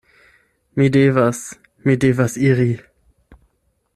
Mi 0.79 0.87
devas, 0.95 1.41
mi 1.87 1.97
devas 2.05 2.39
iri! 2.49 2.67